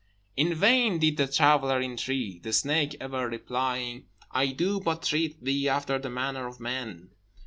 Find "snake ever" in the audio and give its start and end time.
2.53-3.29